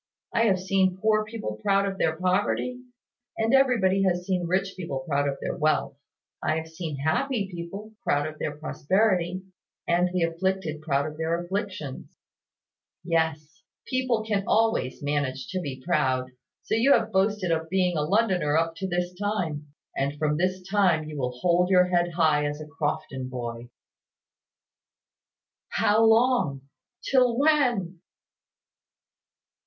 I 0.33 0.45
have 0.45 0.59
seen 0.59 0.97
poor 0.99 1.25
people 1.25 1.59
proud 1.61 1.85
of 1.85 1.99
their 1.99 2.15
poverty; 2.15 2.79
and 3.37 3.53
everybody 3.53 4.01
has 4.01 4.25
seen 4.25 4.47
rich 4.47 4.73
people 4.75 5.05
proud 5.07 5.27
of 5.29 5.37
their 5.41 5.55
wealth. 5.55 5.95
I 6.43 6.55
have 6.57 6.67
seen 6.67 6.95
happy 6.95 7.51
people 7.53 7.93
proud 8.03 8.25
of 8.25 8.39
their 8.39 8.57
prosperity, 8.57 9.43
and 9.87 10.09
the 10.11 10.23
afflicted 10.23 10.81
proud 10.81 11.05
of 11.05 11.17
their 11.19 11.39
afflictions. 11.45 12.17
Yes; 13.03 13.61
people 13.85 14.23
can 14.23 14.43
always 14.47 15.03
manage 15.03 15.47
to 15.49 15.61
be 15.61 15.79
proud: 15.85 16.31
so 16.63 16.73
you 16.73 16.93
have 16.93 17.11
boasted 17.11 17.51
of 17.51 17.69
being 17.69 17.95
a 17.95 18.01
Londoner 18.01 18.57
up 18.57 18.73
to 18.77 18.87
this 18.87 19.13
time; 19.13 19.67
and 19.95 20.17
from 20.17 20.35
this 20.35 20.63
time 20.67 21.03
you 21.03 21.15
will 21.15 21.37
hold 21.41 21.69
your 21.69 21.85
head 21.89 22.13
high 22.13 22.43
as 22.47 22.59
a 22.59 22.65
Crofton 22.65 23.29
boy." 23.29 23.69
"How 25.69 26.03
long? 26.03 26.61
Till 27.03 27.37
when?" 27.37 27.99